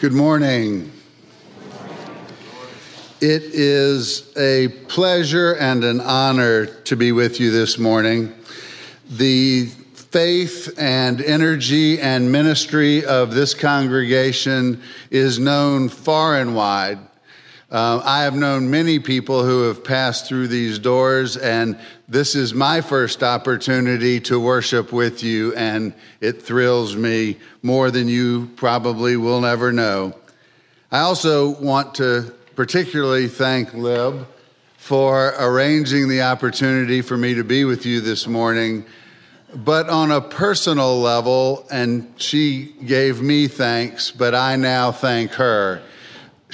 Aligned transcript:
Good 0.00 0.12
morning. 0.12 0.90
It 3.20 3.42
is 3.42 4.36
a 4.36 4.68
pleasure 4.88 5.54
and 5.54 5.84
an 5.84 6.00
honor 6.00 6.66
to 6.66 6.96
be 6.96 7.12
with 7.12 7.38
you 7.38 7.52
this 7.52 7.78
morning. 7.78 8.34
The 9.08 9.66
faith 9.94 10.74
and 10.78 11.20
energy 11.22 12.00
and 12.00 12.30
ministry 12.30 13.04
of 13.04 13.34
this 13.34 13.54
congregation 13.54 14.82
is 15.10 15.38
known 15.38 15.88
far 15.88 16.38
and 16.38 16.56
wide. 16.56 16.98
Uh, 17.74 18.00
I 18.04 18.22
have 18.22 18.36
known 18.36 18.70
many 18.70 19.00
people 19.00 19.44
who 19.44 19.62
have 19.62 19.82
passed 19.82 20.26
through 20.28 20.46
these 20.46 20.78
doors, 20.78 21.36
and 21.36 21.76
this 22.08 22.36
is 22.36 22.54
my 22.54 22.80
first 22.80 23.24
opportunity 23.24 24.20
to 24.20 24.38
worship 24.38 24.92
with 24.92 25.24
you, 25.24 25.52
and 25.56 25.92
it 26.20 26.40
thrills 26.40 26.94
me 26.94 27.36
more 27.62 27.90
than 27.90 28.06
you 28.06 28.48
probably 28.54 29.16
will 29.16 29.40
never 29.40 29.72
know. 29.72 30.14
I 30.92 31.00
also 31.00 31.60
want 31.60 31.96
to 31.96 32.32
particularly 32.54 33.26
thank 33.26 33.74
Lib 33.74 34.24
for 34.76 35.34
arranging 35.36 36.06
the 36.06 36.22
opportunity 36.22 37.02
for 37.02 37.16
me 37.16 37.34
to 37.34 37.42
be 37.42 37.64
with 37.64 37.84
you 37.84 38.00
this 38.00 38.28
morning. 38.28 38.86
But 39.52 39.88
on 39.88 40.12
a 40.12 40.20
personal 40.20 41.00
level, 41.00 41.66
and 41.72 42.14
she 42.18 42.66
gave 42.86 43.20
me 43.20 43.48
thanks, 43.48 44.12
but 44.12 44.32
I 44.32 44.54
now 44.54 44.92
thank 44.92 45.32
her. 45.32 45.82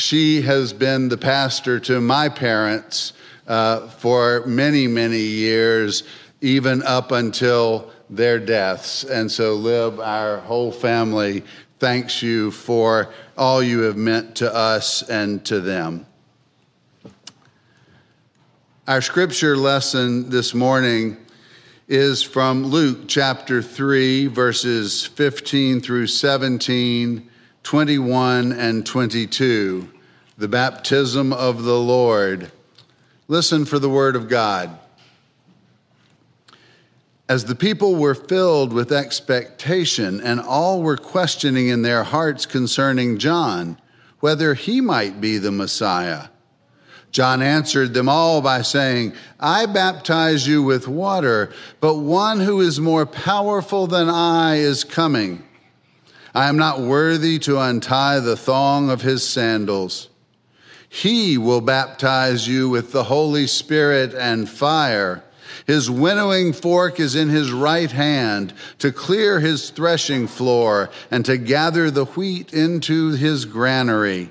She 0.01 0.41
has 0.43 0.73
been 0.73 1.11
the 1.11 1.19
pastor 1.19 1.79
to 1.81 2.01
my 2.01 2.31
parents 2.31 3.13
uh, 3.47 3.87
for 3.89 4.47
many, 4.47 4.87
many 4.87 5.21
years, 5.21 6.05
even 6.41 6.83
up 6.85 7.13
until 7.13 7.91
their 8.09 8.39
deaths. 8.39 9.05
And 9.05 9.31
so, 9.31 9.55
Lib, 9.55 10.01
our 10.01 10.39
whole 10.39 10.73
family 10.73 11.45
thanks 11.79 12.23
you 12.23 12.51
for 12.51 13.13
all 13.37 13.63
you 13.63 13.81
have 13.81 13.99
meant 13.99 14.37
to 14.37 14.55
us 14.55 15.03
and 15.03 15.45
to 15.45 15.61
them. 15.61 16.07
Our 18.89 19.03
scripture 19.03 19.55
lesson 19.55 20.31
this 20.31 20.55
morning 20.55 21.19
is 21.89 22.23
from 22.23 22.65
Luke 22.65 23.01
chapter 23.07 23.61
3, 23.61 24.29
verses 24.29 25.05
15 25.05 25.83
through 25.83 26.07
17, 26.07 27.30
21, 27.63 28.53
and 28.53 28.85
22, 28.85 29.89
the 30.39 30.49
baptism 30.49 31.33
of 31.33 31.63
the 31.63 31.79
Lord. 31.79 32.51
Listen 33.29 33.65
for 33.65 33.79
the 33.79 33.89
word 33.89 34.17
of 34.17 34.29
God. 34.29 34.79
As 37.29 37.45
the 37.45 37.55
people 37.55 37.95
were 37.95 38.15
filled 38.15 38.73
with 38.73 38.91
expectation, 38.91 40.21
and 40.21 40.41
all 40.41 40.83
were 40.83 40.97
questioning 40.97 41.69
in 41.69 41.83
their 41.83 42.03
hearts 42.03 42.45
concerning 42.45 43.19
John, 43.19 43.79
whether 44.19 44.55
he 44.55 44.81
might 44.81 45.21
be 45.21 45.39
the 45.39 45.53
Messiah. 45.53 46.29
John 47.13 47.43
answered 47.43 47.93
them 47.95 48.09
all 48.09 48.41
by 48.41 48.63
saying, 48.63 49.15
I 49.39 49.67
baptize 49.67 50.47
you 50.47 50.63
with 50.63 50.87
water, 50.87 51.53
but 51.81 51.97
one 51.97 52.41
who 52.41 52.61
is 52.61 52.81
more 52.81 53.07
powerful 53.07 53.87
than 53.87 54.09
I 54.09 54.57
is 54.57 54.85
coming. 54.85 55.43
I 56.35 56.49
am 56.49 56.57
not 56.57 56.81
worthy 56.81 57.39
to 57.41 57.59
untie 57.59 58.21
the 58.21 58.37
thong 58.37 58.91
of 58.91 59.03
his 59.03 59.27
sandals. 59.27 60.09
He 60.89 61.39
will 61.39 61.61
baptize 61.61 62.49
you 62.49 62.69
with 62.69 62.93
the 62.93 63.05
Holy 63.05 63.47
Spirit 63.47 64.15
and 64.15 64.49
fire. 64.49 65.25
His 65.67 65.91
winnowing 65.91 66.53
fork 66.53 66.99
is 66.99 67.15
in 67.15 67.29
his 67.29 67.53
right 67.53 67.91
hand 67.91 68.53
to 68.79 68.93
clear 68.93 69.41
his 69.41 69.71
threshing 69.71 70.27
floor 70.27 70.91
and 71.11 71.25
to 71.27 71.37
gather 71.37 71.91
the 71.91 72.07
wheat 72.07 72.53
into 72.53 73.11
his 73.11 73.45
granary. 73.45 74.31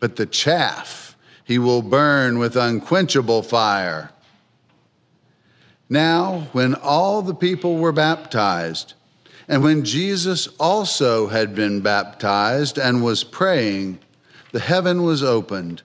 But 0.00 0.16
the 0.16 0.26
chaff 0.26 1.16
he 1.44 1.58
will 1.58 1.82
burn 1.82 2.38
with 2.38 2.56
unquenchable 2.56 3.42
fire. 3.42 4.10
Now, 5.88 6.48
when 6.52 6.74
all 6.74 7.20
the 7.20 7.34
people 7.34 7.76
were 7.76 7.92
baptized, 7.92 8.94
and 9.48 9.62
when 9.62 9.84
Jesus 9.84 10.48
also 10.58 11.26
had 11.28 11.54
been 11.54 11.80
baptized 11.80 12.78
and 12.78 13.04
was 13.04 13.24
praying, 13.24 13.98
the 14.52 14.60
heaven 14.60 15.02
was 15.02 15.22
opened, 15.22 15.82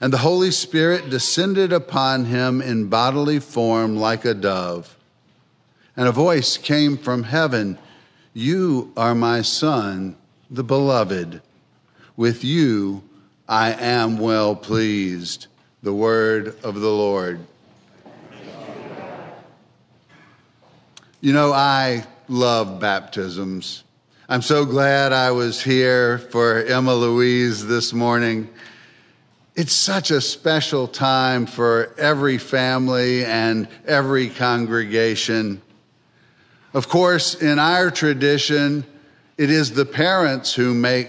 and 0.00 0.12
the 0.12 0.18
Holy 0.18 0.50
Spirit 0.50 1.08
descended 1.08 1.72
upon 1.72 2.26
him 2.26 2.60
in 2.60 2.88
bodily 2.88 3.38
form 3.38 3.96
like 3.96 4.24
a 4.24 4.34
dove. 4.34 4.96
And 5.96 6.06
a 6.06 6.12
voice 6.12 6.58
came 6.58 6.98
from 6.98 7.22
heaven 7.22 7.78
You 8.34 8.92
are 8.96 9.14
my 9.14 9.40
Son, 9.40 10.16
the 10.50 10.64
beloved. 10.64 11.40
With 12.16 12.44
you 12.44 13.02
I 13.48 13.72
am 13.72 14.18
well 14.18 14.54
pleased. 14.54 15.46
The 15.82 15.94
word 15.94 16.56
of 16.62 16.80
the 16.80 16.90
Lord. 16.90 17.40
You 21.20 21.32
know, 21.32 21.52
I 21.52 22.04
love 22.28 22.80
baptisms. 22.80 23.84
I'm 24.28 24.42
so 24.42 24.64
glad 24.64 25.12
I 25.12 25.30
was 25.30 25.62
here 25.62 26.18
for 26.18 26.64
Emma 26.64 26.94
Louise 26.94 27.66
this 27.66 27.92
morning. 27.92 28.48
It's 29.54 29.72
such 29.72 30.10
a 30.10 30.20
special 30.20 30.88
time 30.88 31.46
for 31.46 31.94
every 31.96 32.38
family 32.38 33.24
and 33.24 33.68
every 33.86 34.28
congregation. 34.28 35.62
Of 36.74 36.88
course, 36.88 37.40
in 37.40 37.58
our 37.58 37.90
tradition, 37.90 38.84
it 39.38 39.48
is 39.48 39.72
the 39.72 39.86
parents 39.86 40.52
who 40.52 40.74
make 40.74 41.08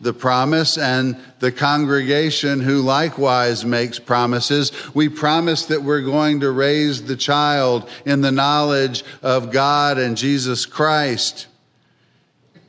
the 0.00 0.12
promise 0.12 0.78
and 0.78 1.16
the 1.40 1.50
congregation 1.50 2.60
who 2.60 2.82
likewise 2.82 3.64
makes 3.64 3.98
promises. 3.98 4.72
We 4.94 5.08
promise 5.08 5.66
that 5.66 5.82
we're 5.82 6.02
going 6.02 6.40
to 6.40 6.50
raise 6.50 7.04
the 7.04 7.16
child 7.16 7.88
in 8.04 8.20
the 8.20 8.32
knowledge 8.32 9.04
of 9.22 9.50
God 9.50 9.98
and 9.98 10.16
Jesus 10.16 10.66
Christ. 10.66 11.48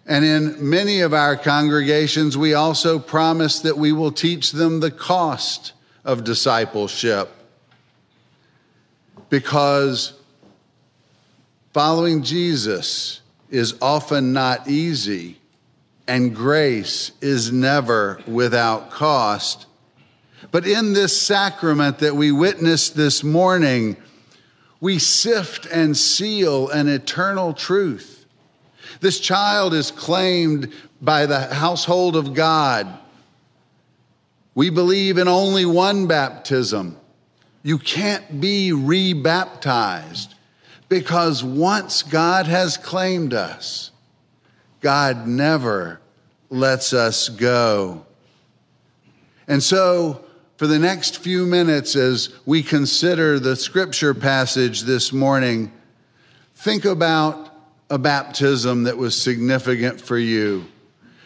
And 0.07 0.25
in 0.25 0.69
many 0.69 1.01
of 1.01 1.13
our 1.13 1.35
congregations, 1.37 2.35
we 2.35 2.55
also 2.55 2.97
promise 2.97 3.59
that 3.59 3.77
we 3.77 3.91
will 3.91 4.11
teach 4.11 4.51
them 4.51 4.79
the 4.79 4.89
cost 4.89 5.73
of 6.03 6.23
discipleship. 6.23 7.29
Because 9.29 10.13
following 11.73 12.23
Jesus 12.23 13.21
is 13.51 13.75
often 13.79 14.33
not 14.33 14.67
easy, 14.67 15.37
and 16.09 16.35
grace 16.35 17.13
is 17.21 17.53
never 17.53 18.19
without 18.27 18.91
cost. 18.91 19.65
But 20.51 20.67
in 20.67 20.91
this 20.91 21.19
sacrament 21.19 21.99
that 21.99 22.15
we 22.15 22.33
witnessed 22.33 22.97
this 22.97 23.23
morning, 23.23 23.95
we 24.81 24.99
sift 24.99 25.65
and 25.67 25.95
seal 25.95 26.67
an 26.69 26.89
eternal 26.89 27.53
truth 27.53 28.19
this 28.99 29.19
child 29.19 29.73
is 29.73 29.91
claimed 29.91 30.73
by 31.01 31.25
the 31.25 31.39
household 31.39 32.15
of 32.15 32.33
God. 32.33 32.97
We 34.55 34.69
believe 34.69 35.17
in 35.17 35.27
only 35.27 35.65
one 35.65 36.07
baptism. 36.07 36.97
You 37.63 37.77
can't 37.77 38.41
be 38.41 38.73
rebaptized 38.73 40.33
because 40.89 41.43
once 41.43 42.03
God 42.03 42.47
has 42.47 42.77
claimed 42.77 43.33
us, 43.33 43.91
God 44.81 45.27
never 45.27 45.99
lets 46.49 46.93
us 46.93 47.29
go. 47.29 48.05
And 49.47 49.61
so, 49.61 50.23
for 50.57 50.67
the 50.67 50.79
next 50.79 51.19
few 51.19 51.45
minutes, 51.45 51.95
as 51.95 52.29
we 52.45 52.61
consider 52.61 53.39
the 53.39 53.55
scripture 53.55 54.13
passage 54.13 54.81
this 54.81 55.13
morning, 55.13 55.71
think 56.55 56.85
about 56.85 57.49
a 57.89 57.97
baptism 57.97 58.83
that 58.83 58.97
was 58.97 59.19
significant 59.19 59.99
for 59.99 60.17
you. 60.17 60.65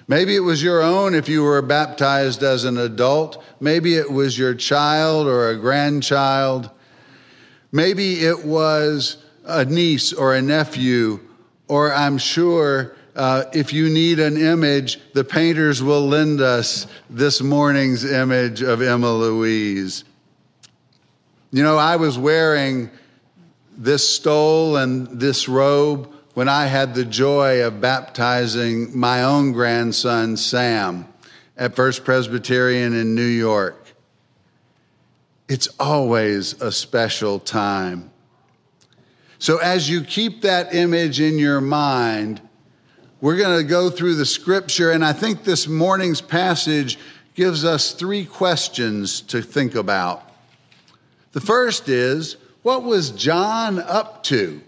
Maybe 0.07 0.35
it 0.35 0.41
was 0.41 0.61
your 0.61 0.81
own 0.81 1.15
if 1.15 1.27
you 1.29 1.43
were 1.43 1.61
baptized 1.61 2.43
as 2.43 2.63
an 2.63 2.77
adult. 2.77 3.43
Maybe 3.59 3.95
it 3.95 4.11
was 4.11 4.37
your 4.37 4.53
child 4.53 5.27
or 5.27 5.49
a 5.49 5.57
grandchild. 5.57 6.69
Maybe 7.71 8.23
it 8.23 8.45
was 8.45 9.17
a 9.45 9.65
niece 9.65 10.13
or 10.13 10.35
a 10.35 10.41
nephew, 10.41 11.19
or 11.67 11.93
I'm 11.93 12.17
sure 12.17 12.95
uh, 13.15 13.45
if 13.53 13.73
you 13.73 13.89
need 13.89 14.19
an 14.19 14.37
image, 14.37 14.99
the 15.13 15.23
painters 15.23 15.83
will 15.83 16.07
lend 16.07 16.41
us 16.41 16.87
this 17.09 17.41
morning's 17.41 18.03
image 18.09 18.61
of 18.61 18.81
Emma 18.81 19.13
Louise. 19.13 20.03
You 21.51 21.61
know, 21.61 21.77
I 21.77 21.97
was 21.97 22.17
wearing 22.17 22.89
this 23.77 24.07
stole 24.07 24.77
and 24.77 25.07
this 25.19 25.47
robe 25.47 26.11
when 26.33 26.49
I 26.49 26.65
had 26.65 26.95
the 26.95 27.05
joy 27.05 27.63
of 27.63 27.79
baptizing 27.79 28.97
my 28.97 29.23
own 29.23 29.51
grandson, 29.51 30.35
Sam, 30.35 31.07
at 31.55 31.75
First 31.75 32.03
Presbyterian 32.03 32.93
in 32.95 33.13
New 33.13 33.21
York. 33.21 33.79
It's 35.47 35.67
always 35.79 36.59
a 36.61 36.71
special 36.71 37.39
time. 37.39 38.09
So, 39.37 39.57
as 39.57 39.89
you 39.89 40.03
keep 40.03 40.41
that 40.41 40.73
image 40.73 41.19
in 41.19 41.37
your 41.37 41.61
mind, 41.61 42.41
we're 43.23 43.37
going 43.37 43.57
to 43.57 43.63
go 43.63 43.89
through 43.89 44.15
the 44.15 44.25
scripture, 44.25 44.91
and 44.91 45.03
I 45.03 45.13
think 45.13 45.45
this 45.45 45.65
morning's 45.65 46.19
passage 46.19 46.99
gives 47.35 47.63
us 47.63 47.93
three 47.93 48.25
questions 48.25 49.21
to 49.21 49.41
think 49.41 49.75
about. 49.75 50.29
The 51.31 51.39
first 51.39 51.87
is 51.87 52.35
what 52.63 52.83
was 52.83 53.11
John 53.11 53.79
up 53.79 54.23
to? 54.23 54.61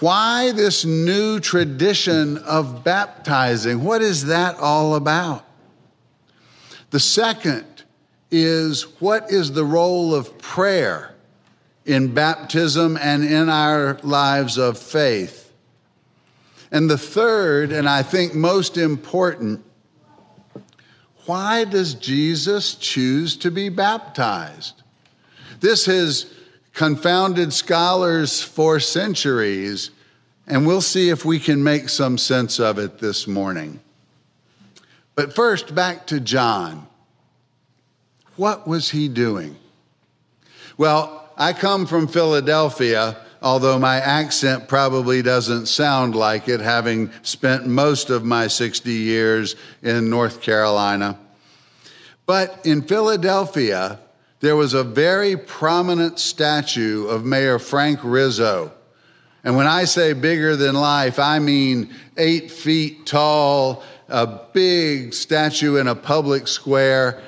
Why 0.00 0.50
this 0.50 0.84
new 0.84 1.38
tradition 1.38 2.38
of 2.38 2.82
baptizing? 2.82 3.84
What 3.84 4.02
is 4.02 4.24
that 4.26 4.56
all 4.56 4.96
about? 4.96 5.44
The 6.90 6.98
second 6.98 7.84
is 8.32 8.82
what 9.00 9.30
is 9.30 9.52
the 9.52 9.64
role 9.64 10.12
of 10.12 10.38
prayer 10.38 11.14
in 11.86 12.14
baptism 12.14 12.98
and 13.00 13.22
in 13.22 13.48
our 13.48 14.00
lives 14.02 14.58
of 14.58 14.76
faith? 14.76 15.41
And 16.72 16.90
the 16.90 16.98
third, 16.98 17.70
and 17.70 17.86
I 17.86 18.02
think 18.02 18.34
most 18.34 18.78
important, 18.78 19.62
why 21.26 21.64
does 21.64 21.94
Jesus 21.94 22.74
choose 22.74 23.36
to 23.36 23.50
be 23.50 23.68
baptized? 23.68 24.82
This 25.60 25.84
has 25.84 26.32
confounded 26.72 27.52
scholars 27.52 28.42
for 28.42 28.80
centuries, 28.80 29.90
and 30.46 30.66
we'll 30.66 30.80
see 30.80 31.10
if 31.10 31.26
we 31.26 31.38
can 31.38 31.62
make 31.62 31.90
some 31.90 32.16
sense 32.16 32.58
of 32.58 32.78
it 32.78 32.98
this 32.98 33.28
morning. 33.28 33.78
But 35.14 35.34
first, 35.34 35.74
back 35.74 36.06
to 36.06 36.20
John. 36.20 36.86
What 38.36 38.66
was 38.66 38.90
he 38.90 39.08
doing? 39.08 39.56
Well, 40.78 41.30
I 41.36 41.52
come 41.52 41.84
from 41.84 42.08
Philadelphia, 42.08 43.18
although 43.42 43.78
my 43.78 43.96
accent 43.96 44.68
probably 44.68 45.20
doesn't 45.20 45.66
sound 45.66 46.14
like 46.14 46.48
it, 46.48 46.60
having 46.60 47.10
spent 47.22 47.66
most 47.66 48.08
of 48.08 48.24
my 48.24 48.46
60 48.46 48.90
years 48.90 49.56
in 49.82 50.08
North 50.08 50.40
Carolina. 50.40 51.18
But 52.24 52.60
in 52.64 52.82
Philadelphia, 52.82 53.98
there 54.40 54.56
was 54.56 54.74
a 54.74 54.84
very 54.84 55.36
prominent 55.36 56.18
statue 56.18 57.06
of 57.06 57.24
Mayor 57.24 57.58
Frank 57.58 58.00
Rizzo. 58.02 58.72
And 59.44 59.56
when 59.56 59.66
I 59.66 59.84
say 59.84 60.12
bigger 60.12 60.54
than 60.56 60.74
life, 60.74 61.18
I 61.18 61.40
mean 61.40 61.92
eight 62.16 62.50
feet 62.50 63.06
tall, 63.06 63.82
a 64.08 64.26
big 64.52 65.14
statue 65.14 65.76
in 65.76 65.88
a 65.88 65.94
public 65.94 66.46
square. 66.46 67.22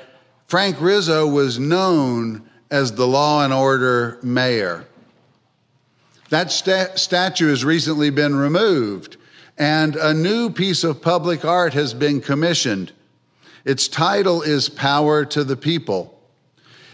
Frank 0.47 0.79
Rizzo 0.79 1.27
was 1.27 1.59
known 1.59 2.49
as 2.71 2.93
the 2.93 3.07
law 3.07 3.43
and 3.43 3.53
order 3.53 4.17
mayor. 4.23 4.85
That 6.35 6.51
sta- 6.51 6.95
statue 6.95 7.47
has 7.47 7.63
recently 7.63 8.09
been 8.09 8.35
removed, 8.35 9.15
and 9.57 9.95
a 9.95 10.13
new 10.13 10.49
piece 10.49 10.83
of 10.83 11.01
public 11.01 11.45
art 11.45 11.73
has 11.75 11.93
been 11.93 12.19
commissioned. 12.19 12.91
Its 13.63 13.87
title 13.87 14.41
is 14.41 14.67
Power 14.67 15.23
to 15.23 15.45
the 15.45 15.55
People. 15.55 16.19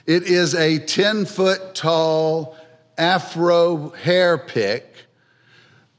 It 0.05 0.21
is 0.29 0.53
a 0.53 0.77
10 0.77 1.25
foot 1.25 1.73
tall 1.73 2.55
afro 2.99 3.89
hair 3.89 4.37
pick, 4.37 5.07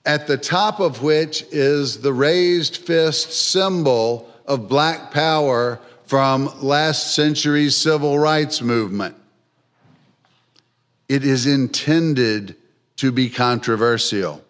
at 0.07 0.29
the 0.29 0.39
top 0.39 0.79
of 0.79 1.03
which 1.03 1.43
is 1.51 2.01
the 2.01 2.13
raised 2.13 2.77
fist 2.77 3.33
symbol 3.33 4.33
of 4.47 4.69
black 4.69 5.11
power 5.11 5.81
from 6.05 6.49
last 6.63 7.17
century's 7.17 7.77
civil 7.77 8.21
rights 8.21 8.63
movement. 8.63 9.17
It 11.09 11.25
is 11.25 11.45
intended 11.45 12.55
to 13.03 13.11
be 13.11 13.29
controversial. 13.29 14.41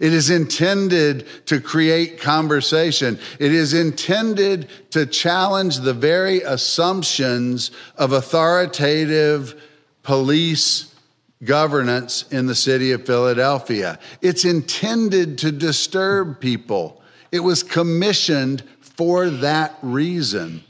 It 0.00 0.12
is 0.12 0.28
intended 0.28 1.26
to 1.46 1.62
create 1.62 2.20
conversation. 2.20 3.18
It 3.38 3.52
is 3.52 3.72
intended 3.72 4.68
to 4.90 5.06
challenge 5.06 5.78
the 5.78 5.94
very 5.94 6.42
assumptions 6.42 7.70
of 7.96 8.12
authoritative 8.12 9.58
police 10.02 10.94
governance 11.42 12.26
in 12.30 12.44
the 12.44 12.54
city 12.54 12.92
of 12.92 13.06
Philadelphia. 13.06 13.98
It's 14.20 14.44
intended 14.44 15.38
to 15.38 15.50
disturb 15.50 16.38
people. 16.38 17.00
It 17.32 17.40
was 17.40 17.62
commissioned 17.62 18.62
for 18.82 19.30
that 19.30 19.78
reason. 19.80 20.64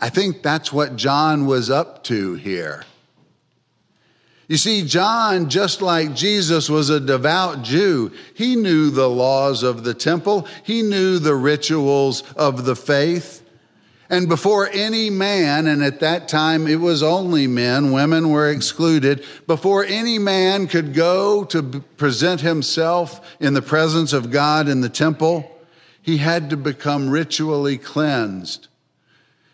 I 0.00 0.08
think 0.08 0.42
that's 0.42 0.72
what 0.72 0.96
John 0.96 1.44
was 1.44 1.68
up 1.68 2.02
to 2.04 2.32
here. 2.36 2.84
You 4.46 4.58
see, 4.58 4.86
John, 4.86 5.48
just 5.48 5.80
like 5.80 6.14
Jesus 6.14 6.68
was 6.68 6.90
a 6.90 7.00
devout 7.00 7.62
Jew, 7.62 8.12
he 8.34 8.56
knew 8.56 8.90
the 8.90 9.08
laws 9.08 9.62
of 9.62 9.84
the 9.84 9.94
temple, 9.94 10.46
he 10.64 10.82
knew 10.82 11.18
the 11.18 11.34
rituals 11.34 12.22
of 12.34 12.64
the 12.64 12.76
faith. 12.76 13.40
And 14.10 14.28
before 14.28 14.68
any 14.70 15.08
man, 15.08 15.66
and 15.66 15.82
at 15.82 16.00
that 16.00 16.28
time 16.28 16.66
it 16.66 16.76
was 16.76 17.02
only 17.02 17.46
men, 17.46 17.90
women 17.90 18.28
were 18.28 18.50
excluded, 18.50 19.24
before 19.46 19.82
any 19.84 20.18
man 20.18 20.66
could 20.66 20.92
go 20.92 21.44
to 21.44 21.80
present 21.96 22.42
himself 22.42 23.36
in 23.40 23.54
the 23.54 23.62
presence 23.62 24.12
of 24.12 24.30
God 24.30 24.68
in 24.68 24.82
the 24.82 24.90
temple, 24.90 25.50
he 26.02 26.18
had 26.18 26.50
to 26.50 26.56
become 26.58 27.08
ritually 27.08 27.78
cleansed. 27.78 28.68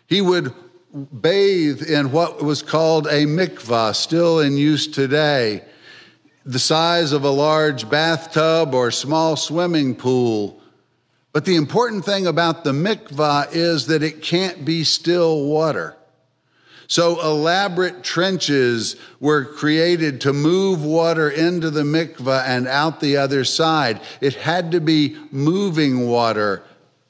He 0.05 0.19
would 0.19 0.53
bathe 0.93 1.81
in 1.83 2.11
what 2.11 2.41
was 2.41 2.61
called 2.61 3.07
a 3.07 3.25
mikvah, 3.25 3.95
still 3.95 4.39
in 4.39 4.57
use 4.57 4.87
today, 4.87 5.63
the 6.45 6.59
size 6.59 7.11
of 7.11 7.23
a 7.23 7.29
large 7.29 7.89
bathtub 7.89 8.73
or 8.73 8.91
small 8.91 9.35
swimming 9.35 9.95
pool. 9.95 10.59
But 11.33 11.45
the 11.45 11.55
important 11.55 12.03
thing 12.03 12.27
about 12.27 12.63
the 12.63 12.73
mikvah 12.73 13.53
is 13.53 13.87
that 13.87 14.03
it 14.03 14.21
can't 14.21 14.65
be 14.65 14.83
still 14.83 15.45
water. 15.45 15.95
So 16.87 17.21
elaborate 17.21 18.03
trenches 18.03 18.97
were 19.21 19.45
created 19.45 20.19
to 20.21 20.33
move 20.33 20.83
water 20.83 21.29
into 21.29 21.69
the 21.69 21.83
mikvah 21.83 22.43
and 22.45 22.67
out 22.67 22.99
the 22.99 23.15
other 23.15 23.45
side. 23.45 24.01
It 24.19 24.35
had 24.35 24.71
to 24.71 24.81
be 24.81 25.15
moving 25.31 26.09
water, 26.09 26.63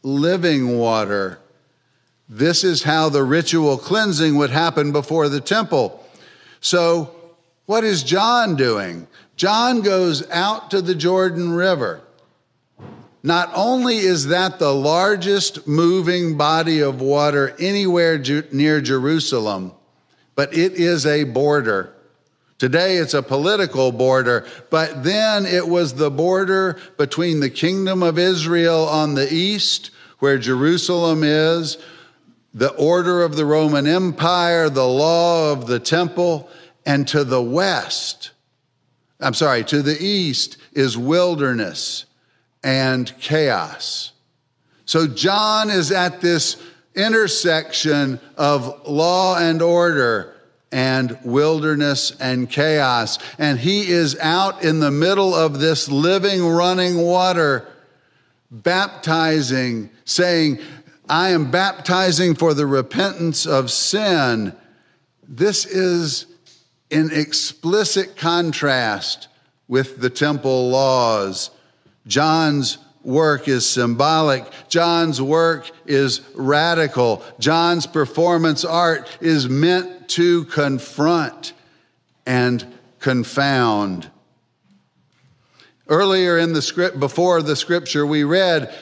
living 0.04 0.78
water. 0.78 1.41
This 2.34 2.64
is 2.64 2.84
how 2.84 3.10
the 3.10 3.26
ritual 3.26 3.78
cleansing 3.78 4.38
would 4.38 4.52
happen 4.52 4.94
before 4.94 5.28
the 5.28 5.42
temple. 5.42 6.02
So, 6.62 7.14
what 7.66 7.84
is 7.84 8.04
John 8.04 8.56
doing? 8.56 9.08
John 9.36 9.82
goes 9.82 10.28
out 10.32 10.72
to 10.72 10.82
the 10.82 10.96
Jordan 10.96 11.52
River. 11.52 12.02
Not 13.22 13.52
only 13.54 13.98
is 13.98 14.28
that 14.28 14.60
the 14.60 14.74
largest 14.74 15.68
moving 15.68 16.38
body 16.38 16.80
of 16.80 17.02
water 17.02 17.54
anywhere 17.60 18.18
near 18.54 18.80
Jerusalem, 18.80 19.74
but 20.34 20.56
it 20.56 20.76
is 20.76 21.06
a 21.06 21.26
border. 21.26 21.94
Today 22.58 22.96
it's 22.96 23.14
a 23.14 23.22
political 23.22 23.92
border, 23.92 24.48
but 24.70 25.04
then 25.04 25.46
it 25.46 25.68
was 25.68 25.96
the 25.96 26.10
border 26.10 26.80
between 26.98 27.42
the 27.42 27.50
kingdom 27.50 28.02
of 28.02 28.18
Israel 28.18 28.88
on 28.88 29.16
the 29.16 29.32
east, 29.34 29.92
where 30.20 30.38
Jerusalem 30.38 31.24
is, 31.24 31.78
the 32.54 32.74
order 32.76 33.24
of 33.24 33.36
the 33.36 33.46
Roman 33.46 33.88
Empire, 33.88 34.70
the 34.70 34.88
law 34.88 35.52
of 35.52 35.68
the 35.68 35.80
temple, 35.80 36.50
and 36.86 37.08
to 37.10 37.24
the 37.24 37.42
west, 37.42 38.32
I'm 39.20 39.34
sorry, 39.34 39.64
to 39.66 39.82
the 39.82 39.98
east 40.04 40.58
is 40.74 40.98
wilderness 40.98 42.06
and 42.64 43.12
chaos. 43.20 44.12
So 44.86 45.08
John 45.08 45.70
is 45.70 45.92
at 45.92 46.22
this 46.22 46.62
intersection 46.96 48.20
of 48.38 48.88
law 48.88 49.38
and 49.38 49.62
order 49.62 50.36
and 50.72 51.18
wilderness 51.24 52.12
and 52.20 52.50
chaos. 52.50 53.20
And 53.38 53.60
he 53.60 53.88
is 53.90 54.18
out 54.20 54.64
in 54.64 54.80
the 54.80 54.92
middle 54.92 55.36
of 55.36 55.60
this 55.60 55.90
living, 55.90 56.46
running 56.46 56.98
water, 56.98 57.68
baptizing, 58.50 59.90
saying, 60.06 60.60
I 61.12 61.32
am 61.32 61.52
baptizing 61.52 62.36
for 62.36 62.54
the 62.54 62.66
repentance 62.66 63.46
of 63.46 63.70
sin. 63.70 64.56
This 65.28 65.66
is 65.66 66.26
in 66.90 67.12
explicit 67.12 68.16
contrast 68.16 69.28
with 69.68 70.00
the 70.00 70.10
temple 70.10 70.70
laws. 70.70 71.52
John's 72.08 72.78
work 73.04 73.50
is 73.50 73.68
symbolic. 73.68 74.46
John's 74.70 75.22
work 75.22 75.70
is 75.86 76.22
radical. 76.34 77.22
John's 77.40 77.86
performance 77.86 78.64
art 78.64 79.10
is 79.20 79.50
meant 79.50 80.08
to 80.12 80.46
confront 80.46 81.52
and 82.26 82.66
confound. 83.00 84.10
Earlier 85.90 86.38
in 86.38 86.54
the 86.54 86.62
script, 86.62 87.02
before 87.02 87.42
the 87.42 87.58
scripture 87.58 88.06
we 88.06 88.24
read, 88.24 88.74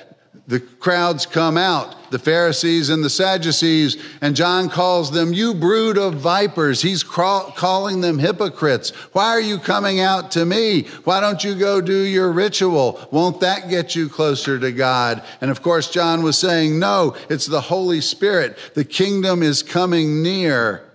the 0.46 0.60
crowds 0.60 1.26
come 1.26 1.58
out 1.58 1.96
the 2.12 2.20
Pharisees 2.20 2.90
and 2.90 3.04
the 3.04 3.10
Sadducees, 3.10 3.98
and 4.22 4.36
John 4.36 4.70
calls 4.70 5.12
them, 5.12 5.34
You 5.34 5.54
brood 5.54 5.98
of 5.98 6.16
vipers. 6.16 6.82
He's 6.82 7.04
calling 7.04 8.02
them 8.02 8.20
hypocrites. 8.20 8.90
Why 9.14 9.28
are 9.28 9.42
you 9.42 9.60
coming 9.60 10.00
out 10.00 10.32
to 10.32 10.46
me? 10.46 10.84
Why 11.04 11.20
don't 11.20 11.44
you 11.44 11.56
go 11.56 11.82
do 11.82 12.02
your 12.02 12.32
ritual? 12.32 13.00
Won't 13.12 13.40
that 13.42 13.70
get 13.70 13.96
you 13.96 14.10
closer 14.10 14.60
to 14.60 14.72
God? 14.72 15.24
And 15.42 15.52
of 15.52 15.62
course, 15.62 15.90
John 15.90 16.24
was 16.24 16.38
saying, 16.38 16.80
No, 16.80 17.16
it's 17.30 17.46
the 17.46 17.62
Holy 17.62 18.02
Spirit. 18.02 18.58
The 18.74 18.86
kingdom 18.86 19.44
is 19.44 19.64
coming 19.64 20.24
near. 20.24 20.86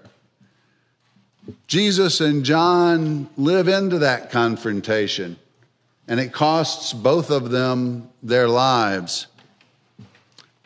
Jesus 1.67 2.21
and 2.21 2.45
John 2.45 3.29
live 3.37 3.69
into 3.69 3.99
that 3.99 4.31
confrontation, 4.31 5.37
and 6.09 6.21
it 6.21 6.33
costs 6.33 6.93
both 6.93 7.31
of 7.31 7.51
them 7.51 8.11
their 8.23 8.49
lives. 8.49 9.27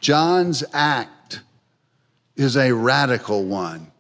John's 0.01 0.65
act 0.73 1.41
is 2.37 2.57
a 2.57 2.73
radical 2.73 3.45
one. 3.45 3.91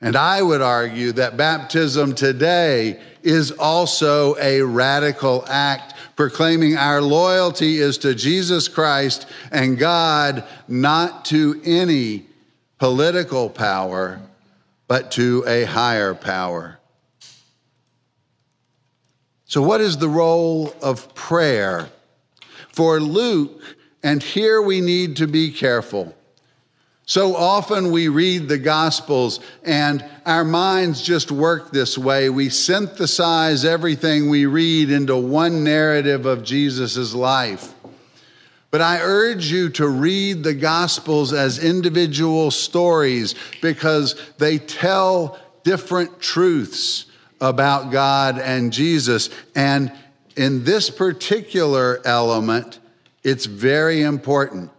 And 0.00 0.16
I 0.16 0.42
would 0.42 0.60
argue 0.60 1.12
that 1.12 1.38
baptism 1.38 2.14
today 2.14 3.00
is 3.22 3.50
also 3.52 4.36
a 4.36 4.60
radical 4.60 5.44
act, 5.48 5.94
proclaiming 6.14 6.76
our 6.76 7.00
loyalty 7.00 7.78
is 7.78 7.96
to 7.98 8.14
Jesus 8.14 8.68
Christ 8.68 9.26
and 9.50 9.78
God, 9.78 10.44
not 10.68 11.24
to 11.26 11.58
any 11.64 12.26
political 12.78 13.48
power, 13.48 14.20
but 14.88 15.10
to 15.12 15.42
a 15.46 15.64
higher 15.64 16.14
power. 16.14 16.78
So, 19.46 19.62
what 19.62 19.80
is 19.80 19.96
the 19.96 20.08
role 20.08 20.74
of 20.82 21.14
prayer? 21.14 21.88
For 22.72 23.00
Luke, 23.00 23.62
and 24.04 24.22
here 24.22 24.60
we 24.60 24.82
need 24.82 25.16
to 25.16 25.26
be 25.26 25.50
careful. 25.50 26.14
So 27.06 27.34
often 27.34 27.90
we 27.90 28.08
read 28.08 28.48
the 28.48 28.58
Gospels 28.58 29.40
and 29.64 30.04
our 30.26 30.44
minds 30.44 31.02
just 31.02 31.32
work 31.32 31.70
this 31.70 31.96
way. 31.96 32.28
We 32.28 32.50
synthesize 32.50 33.64
everything 33.64 34.28
we 34.28 34.44
read 34.44 34.90
into 34.90 35.16
one 35.16 35.64
narrative 35.64 36.26
of 36.26 36.44
Jesus' 36.44 37.14
life. 37.14 37.72
But 38.70 38.82
I 38.82 39.00
urge 39.00 39.46
you 39.50 39.70
to 39.70 39.88
read 39.88 40.44
the 40.44 40.54
Gospels 40.54 41.32
as 41.32 41.62
individual 41.62 42.50
stories 42.50 43.34
because 43.62 44.16
they 44.36 44.58
tell 44.58 45.38
different 45.62 46.20
truths 46.20 47.06
about 47.40 47.90
God 47.90 48.38
and 48.38 48.70
Jesus. 48.70 49.30
And 49.54 49.92
in 50.36 50.64
this 50.64 50.90
particular 50.90 52.00
element, 52.04 52.80
it's 53.24 53.46
very 53.46 54.02
important. 54.02 54.70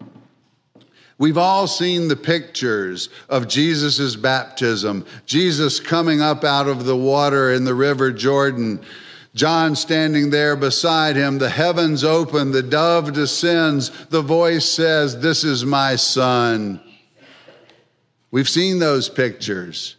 We've 1.18 1.38
all 1.38 1.68
seen 1.68 2.08
the 2.08 2.16
pictures 2.16 3.10
of 3.30 3.48
Jesus' 3.48 4.16
baptism, 4.16 5.06
Jesus 5.25 5.80
coming 5.80 6.22
up 6.22 6.44
out 6.44 6.68
of 6.68 6.86
the 6.86 6.96
water 6.96 7.54
in 7.54 7.64
the 7.64 7.74
river 7.74 8.12
Jordan, 8.12 8.82
John 9.34 9.75
standing 9.75 10.30
there 10.30 10.56
beside 10.56 11.16
him, 11.16 11.38
the 11.38 11.50
heavens 11.50 12.04
open, 12.04 12.52
the 12.52 12.64
dove 12.64 13.14
descends, 13.14 13.92
the 14.08 14.22
voice 14.22 14.70
says, 14.70 15.20
This 15.20 15.44
is 15.44 15.66
my 15.66 15.96
son. 15.98 16.82
We've 18.32 18.48
seen 18.50 18.80
those 18.80 19.10
pictures. 19.10 19.96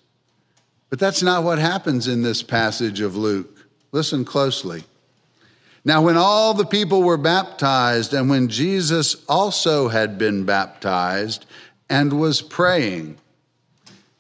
But 0.88 0.99
that's 0.99 1.23
not 1.23 1.43
what 1.43 1.59
happens 1.59 2.07
in 2.09 2.23
this 2.23 2.43
passage 2.43 3.00
of 3.00 3.17
Luke. 3.17 3.67
Listen 3.93 4.25
closely. 4.25 4.85
Now, 5.87 6.02
when 6.02 6.16
all 6.16 6.52
the 6.52 6.66
people 6.66 7.05
were 7.05 7.16
baptized, 7.16 8.12
and 8.12 8.28
when 8.28 8.49
Jesus 8.49 9.25
also 9.28 9.87
had 9.87 10.19
been 10.19 10.45
baptized 10.45 11.47
and 11.88 12.19
was 12.19 12.43
praying, 12.43 13.19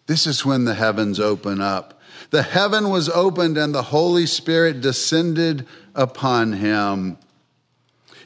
this 0.06 0.28
is 0.28 0.44
when 0.44 0.64
the 0.64 0.74
heavens 0.74 1.18
open 1.18 1.60
up. 1.60 2.00
The 2.30 2.44
heaven 2.44 2.88
was 2.88 3.08
opened, 3.08 3.58
and 3.58 3.74
the 3.74 3.82
Holy 3.82 4.26
Spirit 4.26 4.80
descended 4.80 5.66
upon 5.96 6.52
him. 6.52 7.18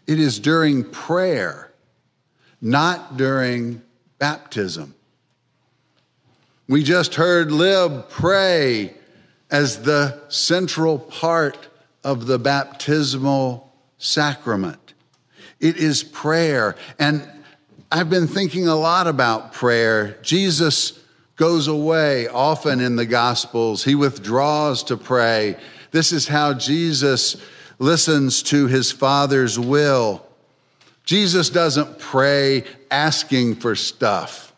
It 0.07 0.21
is 0.21 0.39
during 0.39 0.85
prayer, 0.85 1.73
not 2.61 3.17
during 3.17 3.81
baptism. 4.19 4.95
We 6.69 6.83
just 6.83 7.15
heard 7.15 7.51
Lib 7.51 8.11
pray 8.11 8.93
as 9.51 9.81
the 9.81 10.21
central 10.29 10.99
part 10.99 11.70
of 12.05 12.27
the 12.27 12.39
baptismal 12.39 13.73
sacrament. 13.99 14.95
It 15.61 15.77
is 15.77 16.03
prayer. 16.03 16.77
And 16.99 17.29
I've 17.93 18.09
been 18.09 18.27
thinking 18.27 18.69
a 18.69 18.77
lot 18.77 19.07
about 19.07 19.53
prayer. 19.53 20.19
Jesus 20.23 20.99
goes 21.37 21.69
away 21.69 22.29
often 22.29 22.81
in 22.81 22.97
the 22.97 23.07
Gospels, 23.07 23.83
he 23.83 23.95
withdraws 23.95 24.85
to 24.85 24.97
pray. 24.97 25.57
This 25.91 26.13
is 26.13 26.29
how 26.29 26.53
Jesus 26.53 27.37
listens 27.79 28.43
to 28.45 28.67
his 28.67 28.93
Father's 28.93 29.59
will. 29.59 30.25
Jesus 31.05 31.49
doesn't 31.49 31.99
pray 31.99 32.65
asking 32.91 33.57
for 33.57 33.75
stuff. 33.75 34.53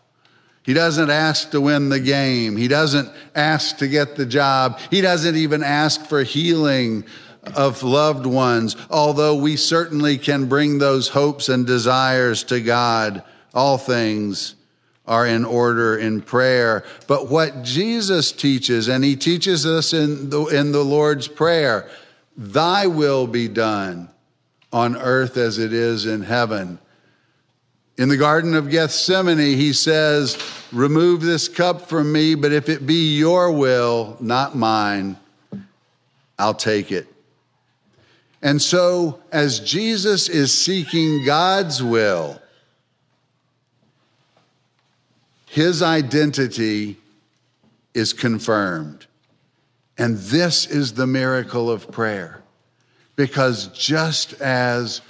He 0.64 0.74
doesn't 0.74 1.10
ask 1.10 1.50
to 1.52 1.60
win 1.60 1.88
the 1.88 2.00
game. 2.00 2.56
He 2.56 2.68
doesn't 2.68 3.08
ask 3.34 3.78
to 3.78 3.88
get 3.88 4.16
the 4.16 4.26
job. 4.26 4.78
He 4.90 5.00
doesn't 5.00 5.36
even 5.36 5.62
ask 5.62 6.04
for 6.06 6.22
healing 6.22 7.04
of 7.54 7.82
loved 7.82 8.26
ones, 8.26 8.76
although 8.90 9.34
we 9.34 9.56
certainly 9.56 10.18
can 10.18 10.46
bring 10.46 10.78
those 10.78 11.08
hopes 11.08 11.48
and 11.48 11.66
desires 11.66 12.44
to 12.44 12.60
God. 12.60 13.22
All 13.54 13.78
things 13.78 14.54
are 15.06 15.26
in 15.26 15.44
order 15.44 15.98
in 15.98 16.22
prayer. 16.22 16.84
But 17.06 17.28
what 17.28 17.62
Jesus 17.62 18.30
teaches, 18.32 18.88
and 18.88 19.02
he 19.02 19.16
teaches 19.16 19.66
us 19.66 19.92
in 19.92 20.30
the, 20.30 20.46
in 20.46 20.72
the 20.72 20.84
Lord's 20.84 21.28
Prayer, 21.28 21.88
thy 22.36 22.86
will 22.86 23.26
be 23.26 23.48
done 23.48 24.08
on 24.72 24.96
earth 24.96 25.36
as 25.36 25.58
it 25.58 25.72
is 25.72 26.06
in 26.06 26.22
heaven. 26.22 26.78
In 27.98 28.08
the 28.08 28.16
Garden 28.16 28.54
of 28.54 28.70
Gethsemane, 28.70 29.38
he 29.38 29.72
says, 29.72 30.38
Remove 30.72 31.20
this 31.20 31.48
cup 31.48 31.88
from 31.88 32.10
me, 32.10 32.34
but 32.34 32.52
if 32.52 32.68
it 32.70 32.86
be 32.86 33.16
your 33.16 33.52
will, 33.52 34.16
not 34.18 34.56
mine, 34.56 35.18
I'll 36.38 36.54
take 36.54 36.90
it. 36.90 37.11
And 38.42 38.60
so, 38.60 39.20
as 39.30 39.60
Jesus 39.60 40.28
is 40.28 40.52
seeking 40.52 41.24
God's 41.24 41.82
will, 41.82 42.40
his 45.46 45.82
identity 45.82 46.96
is 47.94 48.12
confirmed. 48.12 49.06
And 49.96 50.16
this 50.16 50.66
is 50.66 50.94
the 50.94 51.06
miracle 51.06 51.70
of 51.70 51.90
prayer. 51.92 52.42
Because 53.14 53.68
just 53.68 54.32
as 54.40 55.02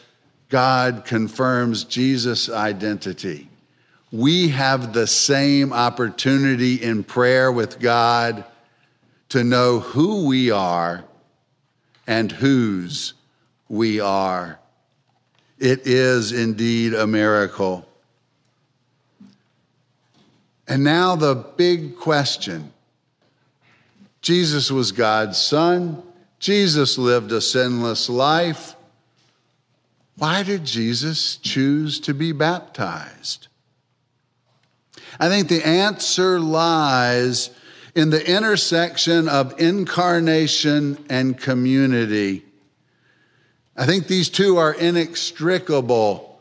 God 0.53 1.05
confirms 1.07 1.85
Jesus' 1.85 2.51
identity. 2.51 3.49
We 4.13 4.51
have 4.51 4.93
the 4.93 5.07
same 5.07 5.73
opportunity 5.73 6.75
in 6.75 7.05
prayer 7.05 7.51
with 7.51 7.81
God 7.81 8.45
to 9.31 9.43
know 9.43 9.81
who 9.81 10.27
we 10.27 10.51
are 10.51 11.05
and 12.07 12.31
whose 12.31 13.15
we 13.73 14.01
are. 14.01 14.59
It 15.59 15.87
is 15.87 16.31
indeed 16.31 16.93
a 16.93 17.07
miracle. 17.07 17.89
And 20.69 20.85
now 20.85 21.17
the 21.17 21.35
big 21.35 21.97
question 21.97 22.71
Jesus 24.21 24.71
was 24.71 24.93
God's 24.93 25.39
son, 25.39 26.03
Jesus 26.39 26.99
lived 26.99 27.33
a 27.33 27.41
sinless 27.41 28.11
life. 28.11 28.77
Why 30.19 30.43
did 30.43 30.67
Jesus 30.67 31.37
choose 31.37 31.99
to 32.01 32.13
be 32.13 32.33
baptized? 32.33 33.49
I 35.19 35.31
think 35.31 35.49
the 35.49 35.67
answer 35.67 36.39
lies 36.39 37.49
in 37.95 38.11
the 38.11 38.31
intersection 38.31 39.31
of 39.31 39.59
incarnation 39.59 41.03
and 41.09 41.39
community. 41.39 42.45
I 43.77 43.87
think 43.87 44.07
these 44.07 44.29
two 44.29 44.59
are 44.59 44.75
inextricable. 44.75 46.41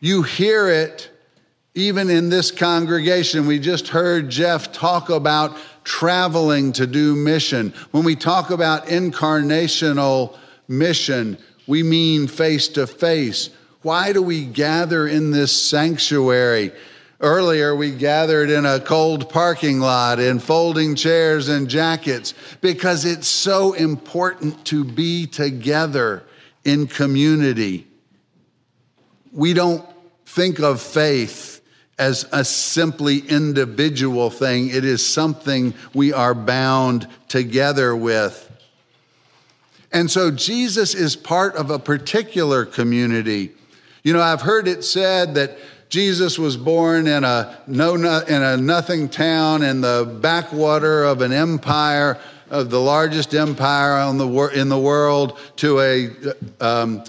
You 0.00 0.22
hear 0.22 0.68
it 0.68 1.10
even 1.74 2.10
in 2.10 2.28
this 2.28 2.50
congregation. 2.50 3.46
We 3.46 3.58
just 3.58 3.88
heard 3.88 4.28
Jeff 4.28 4.72
talk 4.72 5.10
about 5.10 5.56
traveling 5.84 6.72
to 6.74 6.86
do 6.86 7.16
mission. 7.16 7.74
When 7.90 8.04
we 8.04 8.14
talk 8.14 8.50
about 8.50 8.86
incarnational 8.86 10.36
mission, 10.68 11.38
we 11.66 11.82
mean 11.82 12.28
face 12.28 12.68
to 12.68 12.86
face. 12.86 13.50
Why 13.82 14.12
do 14.12 14.22
we 14.22 14.44
gather 14.44 15.08
in 15.08 15.32
this 15.32 15.50
sanctuary? 15.50 16.72
Earlier, 17.20 17.74
we 17.74 17.92
gathered 17.92 18.50
in 18.50 18.66
a 18.66 18.80
cold 18.80 19.28
parking 19.28 19.80
lot 19.80 20.20
in 20.20 20.38
folding 20.38 20.94
chairs 20.94 21.48
and 21.48 21.68
jackets 21.68 22.34
because 22.60 23.04
it's 23.04 23.28
so 23.28 23.72
important 23.72 24.64
to 24.66 24.84
be 24.84 25.26
together 25.26 26.24
in 26.64 26.86
community. 26.86 27.86
We 29.32 29.54
don't 29.54 29.84
think 30.26 30.60
of 30.60 30.80
faith 30.80 31.52
as 31.98 32.26
a 32.32 32.44
simply 32.44 33.18
individual 33.18 34.30
thing, 34.30 34.68
it 34.68 34.84
is 34.84 35.06
something 35.06 35.74
we 35.94 36.12
are 36.12 36.34
bound 36.34 37.06
together 37.28 37.94
with. 37.94 38.48
And 39.92 40.10
so 40.10 40.30
Jesus 40.30 40.94
is 40.94 41.14
part 41.14 41.54
of 41.54 41.70
a 41.70 41.78
particular 41.78 42.64
community. 42.64 43.52
You 44.02 44.14
know, 44.14 44.20
I've 44.20 44.40
heard 44.40 44.66
it 44.66 44.82
said 44.82 45.34
that 45.34 45.58
Jesus 45.90 46.38
was 46.38 46.56
born 46.56 47.06
in 47.06 47.22
a 47.22 47.58
no 47.66 47.94
in 47.94 48.42
a 48.42 48.56
nothing 48.56 49.10
town 49.10 49.62
in 49.62 49.82
the 49.82 50.18
backwater 50.22 51.04
of 51.04 51.20
an 51.20 51.32
empire 51.32 52.18
of 52.52 52.68
the 52.68 52.80
largest 52.80 53.34
empire 53.34 53.94
on 53.94 54.18
the 54.18 54.28
in 54.54 54.68
the 54.68 54.78
world 54.78 55.40
to 55.56 55.80
a 55.80 56.10
um, 56.60 57.02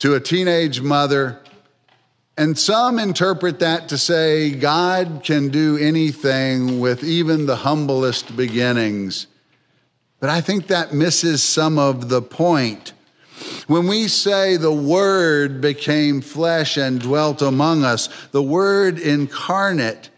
to 0.00 0.14
a 0.14 0.20
teenage 0.20 0.82
mother. 0.82 1.38
And 2.36 2.58
some 2.58 2.98
interpret 2.98 3.60
that 3.60 3.90
to 3.90 3.98
say 3.98 4.50
God 4.50 5.22
can 5.22 5.50
do 5.50 5.78
anything 5.78 6.80
with 6.80 7.04
even 7.04 7.46
the 7.46 7.56
humblest 7.56 8.36
beginnings. 8.36 9.28
But 10.18 10.30
I 10.30 10.40
think 10.40 10.66
that 10.66 10.92
misses 10.92 11.42
some 11.42 11.78
of 11.78 12.08
the 12.08 12.22
point. 12.22 12.92
When 13.68 13.86
we 13.86 14.08
say 14.08 14.56
the 14.56 14.72
Word 14.72 15.60
became 15.60 16.20
flesh 16.20 16.76
and 16.76 17.00
dwelt 17.00 17.40
among 17.40 17.84
us, 17.84 18.08
the 18.32 18.42
Word 18.42 18.98
incarnate 18.98 20.10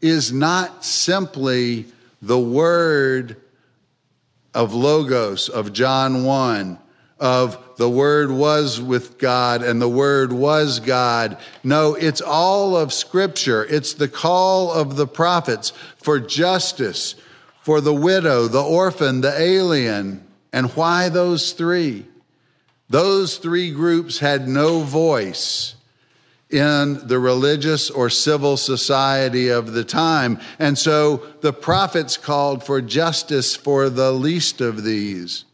is 0.00 0.32
not 0.32 0.84
simply 0.84 1.86
the 2.20 2.38
Word 2.38 3.36
of 4.54 4.74
Logos, 4.74 5.48
of 5.48 5.72
John 5.72 6.24
1, 6.24 6.78
of 7.18 7.58
the 7.76 7.88
Word 7.88 8.30
was 8.30 8.80
with 8.80 9.18
God 9.18 9.62
and 9.62 9.80
the 9.80 9.88
Word 9.88 10.32
was 10.32 10.80
God. 10.80 11.38
No, 11.62 11.94
it's 11.94 12.20
all 12.20 12.76
of 12.76 12.92
Scripture. 12.92 13.64
It's 13.64 13.94
the 13.94 14.08
call 14.08 14.72
of 14.72 14.96
the 14.96 15.06
prophets 15.06 15.72
for 15.96 16.18
justice, 16.18 17.14
for 17.62 17.80
the 17.80 17.94
widow, 17.94 18.48
the 18.48 18.62
orphan, 18.62 19.20
the 19.20 19.38
alien. 19.38 20.26
And 20.52 20.70
why 20.72 21.10
those 21.10 21.52
three? 21.52 22.06
Those 22.88 23.36
three 23.36 23.70
groups 23.70 24.18
had 24.18 24.48
no 24.48 24.80
voice 24.80 25.76
in 26.50 27.06
the 27.06 27.18
religious 27.18 27.90
or 27.90 28.10
civil 28.10 28.56
society 28.56 29.48
of 29.48 29.72
the 29.72 29.84
time. 29.84 30.40
And 30.58 30.76
so 30.76 31.18
the 31.40 31.52
prophets 31.52 32.16
called 32.16 32.64
for 32.64 32.80
justice 32.80 33.54
for 33.54 33.88
the 33.88 34.12
least 34.12 34.60
of 34.60 34.82
these. 34.82 35.44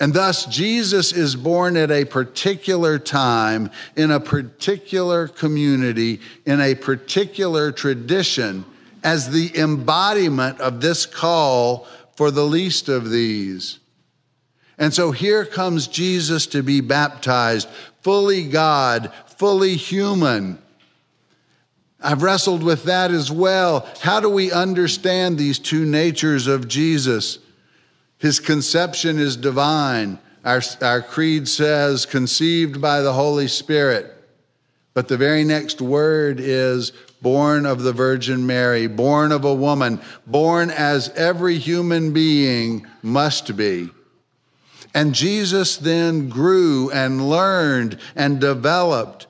And 0.00 0.14
thus, 0.14 0.46
Jesus 0.46 1.12
is 1.12 1.34
born 1.34 1.76
at 1.76 1.90
a 1.90 2.04
particular 2.04 2.98
time, 3.00 3.70
in 3.96 4.12
a 4.12 4.20
particular 4.20 5.26
community, 5.26 6.20
in 6.46 6.60
a 6.60 6.76
particular 6.76 7.72
tradition 7.72 8.64
as 9.02 9.30
the 9.30 9.58
embodiment 9.58 10.60
of 10.60 10.80
this 10.80 11.04
call 11.04 11.86
for 12.14 12.30
the 12.30 12.44
least 12.44 12.88
of 12.88 13.10
these. 13.10 13.80
And 14.78 14.94
so 14.94 15.10
here 15.10 15.44
comes 15.44 15.88
Jesus 15.88 16.46
to 16.48 16.62
be 16.62 16.80
baptized, 16.80 17.68
fully 18.02 18.48
God, 18.48 19.12
fully 19.38 19.76
human. 19.76 20.58
I've 22.00 22.22
wrestled 22.22 22.64
with 22.64 22.84
that 22.84 23.12
as 23.12 23.30
well. 23.30 23.88
How 24.00 24.18
do 24.18 24.28
we 24.28 24.50
understand 24.50 25.38
these 25.38 25.60
two 25.60 25.84
natures 25.84 26.48
of 26.48 26.66
Jesus? 26.66 27.38
His 28.18 28.40
conception 28.40 29.18
is 29.18 29.36
divine. 29.36 30.18
Our, 30.44 30.60
our 30.82 31.02
creed 31.02 31.46
says, 31.46 32.04
conceived 32.04 32.80
by 32.80 33.00
the 33.00 33.12
Holy 33.12 33.46
Spirit. 33.46 34.12
But 34.92 35.06
the 35.06 35.16
very 35.16 35.44
next 35.44 35.80
word 35.80 36.40
is 36.40 36.90
born 37.22 37.64
of 37.64 37.82
the 37.82 37.92
Virgin 37.92 38.44
Mary, 38.44 38.88
born 38.88 39.30
of 39.30 39.44
a 39.44 39.54
woman, 39.54 40.00
born 40.26 40.70
as 40.70 41.10
every 41.10 41.58
human 41.58 42.12
being 42.12 42.86
must 43.02 43.56
be. 43.56 43.88
And 44.94 45.14
Jesus 45.14 45.76
then 45.76 46.28
grew 46.28 46.90
and 46.90 47.30
learned 47.30 47.98
and 48.16 48.40
developed. 48.40 49.27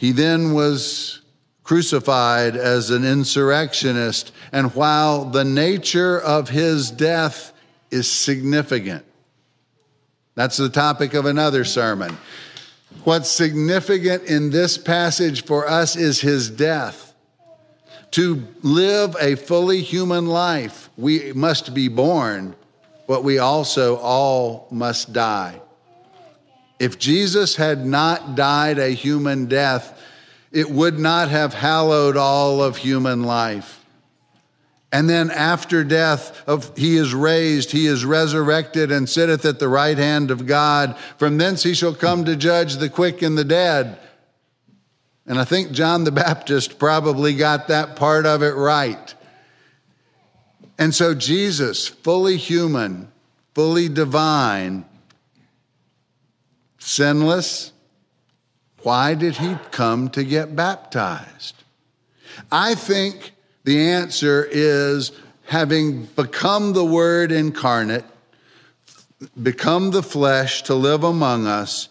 He 0.00 0.12
then 0.12 0.54
was 0.54 1.20
crucified 1.62 2.56
as 2.56 2.88
an 2.88 3.04
insurrectionist. 3.04 4.32
And 4.50 4.74
while 4.74 5.26
the 5.26 5.44
nature 5.44 6.18
of 6.18 6.48
his 6.48 6.90
death 6.90 7.52
is 7.90 8.10
significant, 8.10 9.04
that's 10.34 10.56
the 10.56 10.70
topic 10.70 11.12
of 11.12 11.26
another 11.26 11.66
sermon. 11.66 12.16
What's 13.04 13.30
significant 13.30 14.24
in 14.24 14.48
this 14.48 14.78
passage 14.78 15.44
for 15.44 15.68
us 15.68 15.96
is 15.96 16.18
his 16.18 16.48
death. 16.48 17.12
To 18.12 18.48
live 18.62 19.14
a 19.20 19.34
fully 19.34 19.82
human 19.82 20.26
life, 20.28 20.88
we 20.96 21.34
must 21.34 21.74
be 21.74 21.88
born, 21.88 22.56
but 23.06 23.22
we 23.22 23.38
also 23.38 23.98
all 23.98 24.66
must 24.70 25.12
die. 25.12 25.60
If 26.80 26.98
Jesus 26.98 27.56
had 27.56 27.84
not 27.84 28.34
died 28.34 28.78
a 28.78 28.88
human 28.88 29.46
death, 29.46 30.00
it 30.50 30.70
would 30.70 30.98
not 30.98 31.28
have 31.28 31.52
hallowed 31.52 32.16
all 32.16 32.62
of 32.62 32.78
human 32.78 33.22
life. 33.22 33.84
And 34.90 35.08
then 35.08 35.30
after 35.30 35.84
death, 35.84 36.42
of, 36.48 36.76
he 36.76 36.96
is 36.96 37.14
raised, 37.14 37.70
he 37.70 37.86
is 37.86 38.04
resurrected, 38.04 38.90
and 38.90 39.08
sitteth 39.08 39.44
at 39.44 39.58
the 39.58 39.68
right 39.68 39.96
hand 39.96 40.30
of 40.30 40.46
God. 40.46 40.96
From 41.18 41.36
thence 41.36 41.62
he 41.62 41.74
shall 41.74 41.94
come 41.94 42.24
to 42.24 42.34
judge 42.34 42.76
the 42.76 42.88
quick 42.88 43.20
and 43.20 43.36
the 43.36 43.44
dead. 43.44 43.98
And 45.26 45.38
I 45.38 45.44
think 45.44 45.72
John 45.72 46.04
the 46.04 46.10
Baptist 46.10 46.78
probably 46.78 47.34
got 47.34 47.68
that 47.68 47.94
part 47.94 48.24
of 48.24 48.42
it 48.42 48.54
right. 48.54 49.14
And 50.78 50.94
so 50.94 51.14
Jesus, 51.14 51.86
fully 51.86 52.38
human, 52.38 53.12
fully 53.54 53.90
divine, 53.90 54.86
sinless, 56.90 57.72
why 58.82 59.14
did 59.14 59.36
he 59.36 59.56
come 59.70 60.08
to 60.10 60.24
get 60.24 60.56
baptized? 60.56 61.54
I 62.50 62.74
think 62.74 63.32
the 63.62 63.78
answer 63.90 64.48
is 64.50 65.12
having 65.44 66.06
become 66.06 66.72
the 66.72 66.84
Word 66.84 67.30
incarnate, 67.30 68.04
become 69.40 69.92
the 69.92 70.02
flesh 70.02 70.62
to 70.62 70.74
live 70.74 71.04
among 71.04 71.46
us, 71.46 71.88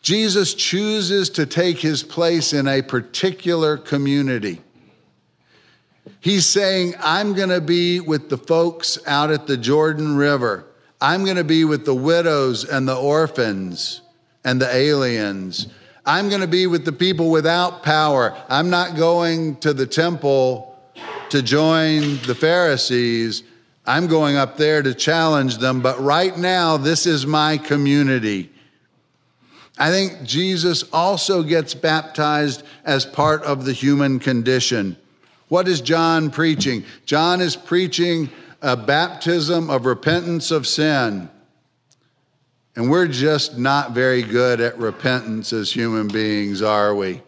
Jesus 0.00 0.54
chooses 0.54 1.28
to 1.30 1.44
take 1.44 1.78
his 1.78 2.02
place 2.02 2.52
in 2.52 2.66
a 2.66 2.82
particular 2.82 3.76
community. 3.76 4.60
He's 6.20 6.46
saying, 6.46 6.94
I'm 7.00 7.34
going 7.34 7.48
to 7.48 7.60
be 7.60 8.00
with 8.00 8.30
the 8.30 8.38
folks 8.38 8.98
out 9.06 9.30
at 9.30 9.46
the 9.46 9.56
Jordan 9.56 10.16
River. 10.16 10.66
I'm 11.00 11.24
going 11.24 11.36
to 11.36 11.44
be 11.44 11.64
with 11.64 11.84
the 11.84 11.94
widows 11.94 12.64
and 12.64 12.88
the 12.88 12.96
orphans 12.96 14.00
and 14.44 14.60
the 14.60 14.74
aliens. 14.74 15.68
I'm 16.06 16.28
going 16.28 16.42
to 16.42 16.46
be 16.46 16.66
with 16.66 16.84
the 16.84 16.92
people 16.92 17.30
without 17.30 17.82
power. 17.82 18.36
I'm 18.48 18.68
not 18.70 18.96
going 18.96 19.56
to 19.56 19.72
the 19.72 19.86
temple 19.86 20.78
to 21.30 21.42
join 21.42 22.18
the 22.22 22.34
Pharisees. 22.34 23.42
I'm 23.86 24.06
going 24.06 24.36
up 24.36 24.56
there 24.56 24.82
to 24.82 24.94
challenge 24.94 25.58
them, 25.58 25.80
but 25.80 25.98
right 26.00 26.36
now, 26.36 26.76
this 26.76 27.06
is 27.06 27.26
my 27.26 27.58
community. 27.58 28.50
I 29.78 29.90
think 29.90 30.22
Jesus 30.24 30.84
also 30.92 31.42
gets 31.42 31.74
baptized 31.74 32.62
as 32.84 33.04
part 33.04 33.42
of 33.42 33.64
the 33.64 33.72
human 33.72 34.20
condition. 34.20 34.96
What 35.48 35.68
is 35.68 35.80
John 35.80 36.30
preaching? 36.30 36.84
John 37.06 37.40
is 37.40 37.56
preaching 37.56 38.30
a 38.62 38.76
baptism 38.76 39.70
of 39.70 39.84
repentance 39.84 40.50
of 40.50 40.66
sin. 40.66 41.28
And 42.76 42.90
we're 42.90 43.08
just 43.08 43.56
not 43.56 43.92
very 43.92 44.22
good 44.22 44.60
at 44.60 44.78
repentance 44.78 45.52
as 45.52 45.72
human 45.72 46.08
beings, 46.08 46.60
are 46.60 46.94
we? 46.94 47.22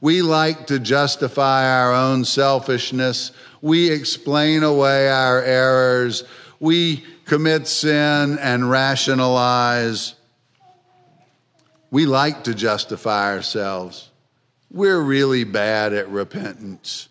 We 0.00 0.22
like 0.22 0.68
to 0.68 0.78
justify 0.78 1.68
our 1.68 1.92
own 1.92 2.24
selfishness. 2.24 3.32
We 3.62 3.90
explain 3.90 4.62
away 4.62 5.08
our 5.08 5.42
errors. 5.42 6.24
We 6.60 7.04
commit 7.24 7.66
sin 7.66 8.38
and 8.38 8.70
rationalize. 8.70 10.14
We 11.90 12.06
like 12.06 12.44
to 12.44 12.54
justify 12.54 13.32
ourselves. 13.32 14.10
We're 14.70 15.00
really 15.00 15.44
bad 15.44 15.92
at 15.92 16.08
repentance. 16.10 17.08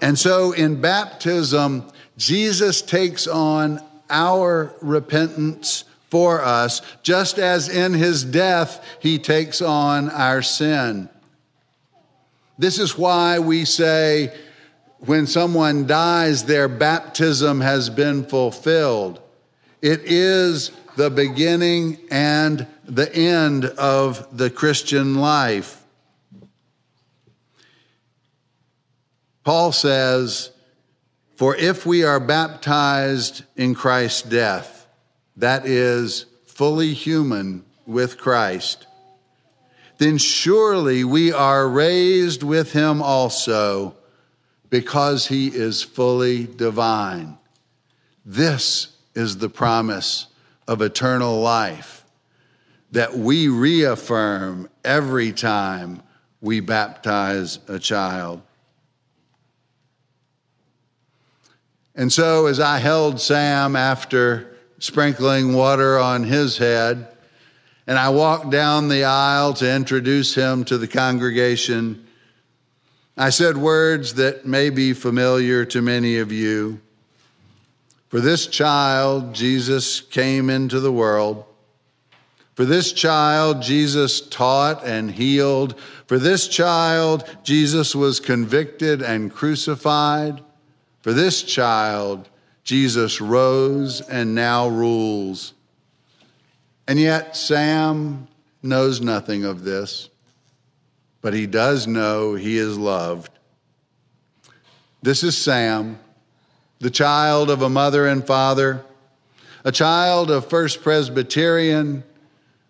And 0.00 0.18
so 0.18 0.52
in 0.52 0.80
baptism, 0.80 1.90
Jesus 2.18 2.82
takes 2.82 3.26
on 3.26 3.82
our 4.10 4.74
repentance 4.80 5.84
for 6.16 6.42
us, 6.42 6.80
just 7.02 7.38
as 7.38 7.68
in 7.68 7.92
his 7.92 8.24
death, 8.24 8.82
he 9.00 9.18
takes 9.18 9.60
on 9.60 10.08
our 10.08 10.40
sin. 10.40 11.10
This 12.56 12.78
is 12.78 12.96
why 12.96 13.38
we 13.38 13.66
say 13.66 14.34
when 15.00 15.26
someone 15.26 15.86
dies, 15.86 16.44
their 16.44 16.68
baptism 16.68 17.60
has 17.60 17.90
been 17.90 18.24
fulfilled. 18.24 19.20
It 19.82 20.00
is 20.04 20.70
the 20.96 21.10
beginning 21.10 21.98
and 22.10 22.66
the 22.86 23.14
end 23.14 23.66
of 23.66 24.34
the 24.34 24.48
Christian 24.48 25.16
life. 25.16 25.84
Paul 29.44 29.70
says, 29.70 30.50
For 31.36 31.54
if 31.54 31.84
we 31.84 32.04
are 32.04 32.20
baptized 32.20 33.44
in 33.54 33.74
Christ's 33.74 34.22
death, 34.22 34.75
that 35.36 35.66
is, 35.66 36.26
fully 36.46 36.94
human 36.94 37.64
with 37.86 38.18
Christ, 38.18 38.86
then 39.98 40.18
surely 40.18 41.04
we 41.04 41.32
are 41.32 41.68
raised 41.68 42.42
with 42.42 42.72
him 42.72 43.02
also 43.02 43.94
because 44.70 45.26
he 45.26 45.48
is 45.48 45.82
fully 45.82 46.44
divine. 46.46 47.38
This 48.24 48.96
is 49.14 49.38
the 49.38 49.48
promise 49.48 50.26
of 50.66 50.82
eternal 50.82 51.40
life 51.40 52.04
that 52.92 53.16
we 53.16 53.48
reaffirm 53.48 54.68
every 54.84 55.32
time 55.32 56.02
we 56.40 56.60
baptize 56.60 57.58
a 57.68 57.78
child. 57.78 58.42
And 61.94 62.12
so, 62.12 62.46
as 62.46 62.60
I 62.60 62.78
held 62.78 63.20
Sam 63.20 63.74
after 63.74 64.55
sprinkling 64.78 65.54
water 65.54 65.98
on 65.98 66.24
his 66.24 66.58
head, 66.58 67.08
and 67.86 67.98
I 67.98 68.08
walked 68.08 68.50
down 68.50 68.88
the 68.88 69.04
aisle 69.04 69.54
to 69.54 69.74
introduce 69.74 70.34
him 70.34 70.64
to 70.64 70.76
the 70.76 70.88
congregation, 70.88 72.06
I 73.16 73.30
said 73.30 73.56
words 73.56 74.14
that 74.14 74.44
may 74.44 74.70
be 74.70 74.92
familiar 74.92 75.64
to 75.66 75.80
many 75.80 76.18
of 76.18 76.32
you. 76.32 76.80
For 78.08 78.20
this 78.20 78.46
child, 78.46 79.34
Jesus 79.34 80.00
came 80.00 80.50
into 80.50 80.80
the 80.80 80.92
world. 80.92 81.44
For 82.54 82.64
this 82.64 82.92
child, 82.92 83.62
Jesus 83.62 84.20
taught 84.20 84.84
and 84.84 85.10
healed. 85.10 85.78
For 86.06 86.18
this 86.18 86.48
child, 86.48 87.24
Jesus 87.42 87.94
was 87.94 88.20
convicted 88.20 89.02
and 89.02 89.32
crucified. 89.32 90.42
For 91.02 91.12
this 91.12 91.42
child, 91.42 92.28
Jesus 92.66 93.20
rose 93.20 94.00
and 94.00 94.34
now 94.34 94.66
rules. 94.66 95.54
And 96.88 96.98
yet, 96.98 97.36
Sam 97.36 98.26
knows 98.60 99.00
nothing 99.00 99.44
of 99.44 99.62
this, 99.62 100.10
but 101.22 101.32
he 101.32 101.46
does 101.46 101.86
know 101.86 102.34
he 102.34 102.58
is 102.58 102.76
loved. 102.76 103.30
This 105.00 105.22
is 105.22 105.38
Sam, 105.38 106.00
the 106.80 106.90
child 106.90 107.50
of 107.50 107.62
a 107.62 107.68
mother 107.68 108.08
and 108.08 108.26
father, 108.26 108.84
a 109.64 109.70
child 109.70 110.32
of 110.32 110.50
First 110.50 110.82
Presbyterian, 110.82 112.02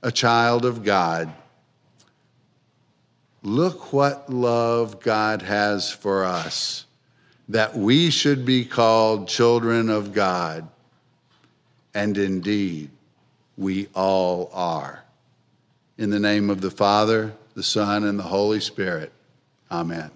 a 0.02 0.12
child 0.12 0.66
of 0.66 0.84
God. 0.84 1.32
Look 3.42 3.94
what 3.94 4.28
love 4.28 5.00
God 5.00 5.40
has 5.40 5.90
for 5.90 6.24
us, 6.24 6.85
that 7.48 7.76
we 7.76 8.10
should 8.10 8.44
be 8.44 8.64
called 8.64 9.28
children 9.28 9.88
of 9.88 10.12
God. 10.12 10.68
And 11.94 12.18
indeed, 12.18 12.90
we 13.56 13.88
all 13.94 14.50
are. 14.52 15.04
In 15.98 16.10
the 16.10 16.20
name 16.20 16.50
of 16.50 16.60
the 16.60 16.70
Father, 16.70 17.32
the 17.54 17.62
Son, 17.62 18.04
and 18.04 18.18
the 18.18 18.24
Holy 18.24 18.60
Spirit. 18.60 19.12
Amen. 19.70 20.10